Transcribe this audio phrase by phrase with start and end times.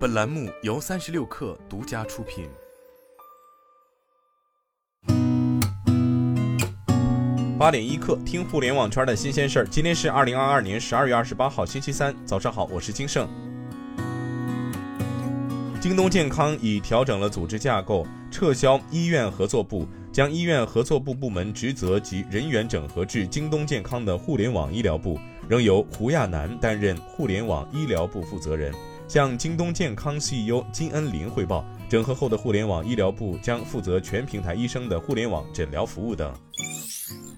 [0.00, 2.48] 本栏目由三十六氪独家出品。
[7.58, 9.66] 八点一刻，听互联网圈的新鲜事儿。
[9.66, 13.28] 今天是二零二二年十二月二十八号，星期三，早上好，我是金盛。
[15.82, 28.72] 京东健康已调整了组织架构，撤销医院合作部，将医院合作部部门职责及人员整合至京东健康的互联网医疗部，仍由胡亚楠担任互联网医疗部负责人。
[29.10, 36.32] 向京东健康 CEO 金恩林汇报，整合后的互联网医疗部将负责全平台医生的互联网诊疗服务等。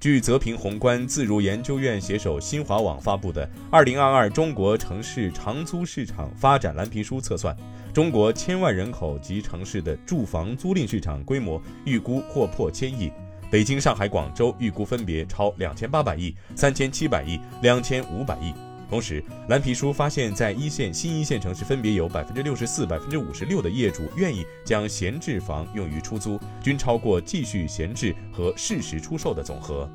[0.00, 7.56] 据泽平宏观自如研究院携手新华网发布的《二零二二中国城市长租市场发展蓝皮书》测算，
[7.94, 13.12] 中国千万人口及城市的住房租赁市场规模预估或破千亿，
[13.48, 18.52] 北京、上海、广州预估分别超两千八百亿、三千七百亿、两千五百亿。
[18.90, 29.88] 同时，蓝皮书发现，在一线、新一线城市，分别有百分之六十四、百分之五十六的业主愿意将闲置房用于出租，均超过继续闲置和适时出售的总和。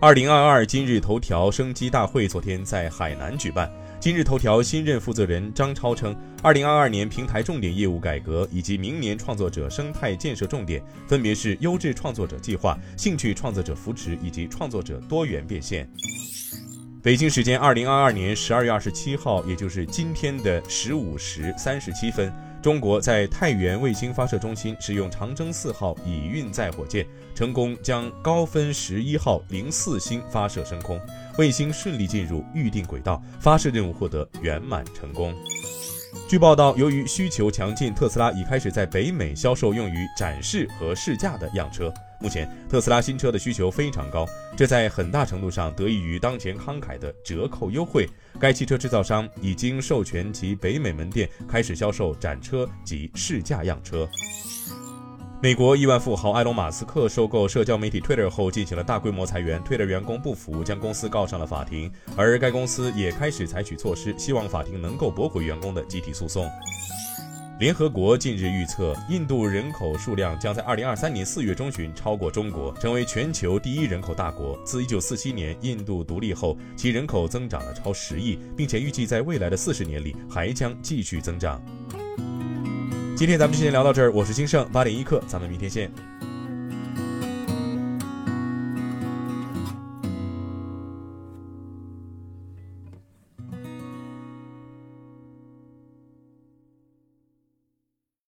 [0.00, 3.72] 二零二二今日头条生机大会昨天在海南举办。
[4.00, 15.88] 今日头条新任负责人张超称，二零二二年平台重点业务改革以及明年创作者生态建设重点，分别是优质创作者计划、兴趣创作者扶持以及创作者多元变现。
[17.04, 30.98] 北京时间二零二二年十二月二十七号，也就是今天的十五时三十七分，中国在太原卫星发射中心使用长征四号乙运载火箭，成功将高分十一号零四星发射升空，
[31.36, 35.34] 卫星顺利进入预定轨道，发射任务获得圆满成功。
[36.26, 41.92] 据报道，由于需求强劲，特斯拉已开始在北美销售用于展示和试驾的样车。
[42.24, 48.08] 目前，特斯拉新车的需求非常高，这在很大程度上得益于当前慷慨的折扣优惠。
[48.40, 54.08] 该汽车制造商已经授权其北美门店开始销售展车及试驾样车。
[55.42, 66.50] 美国亿万富豪埃隆·马斯克收购社交媒体 Twitter 后进行了大规模裁员，Twitter 员工不服，将公司告上了法庭，而该公司也开始采取措施，希望法庭能够驳回员工的集体诉讼。
[67.60, 74.58] 联合国近日预测，印度人口数量将在2023年四月中旬超过中国，成为全球第一人口大国。
[74.64, 81.62] 自1947年印度独立后，其人口增长了超十亿，并且预计在未来的四十年里还将继续增长。
[83.16, 85.88] 今天咱们就先聊到这儿，我是金盛八点一刻，咱们明天见。